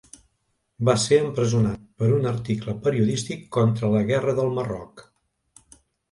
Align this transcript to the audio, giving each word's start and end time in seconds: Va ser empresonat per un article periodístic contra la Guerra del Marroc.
Va 0.87 0.93
ser 1.01 1.17
empresonat 1.23 1.83
per 2.03 2.07
un 2.19 2.25
article 2.29 2.73
periodístic 2.87 3.43
contra 3.57 3.91
la 3.97 4.01
Guerra 4.13 4.33
del 4.39 4.49
Marroc. 4.55 5.05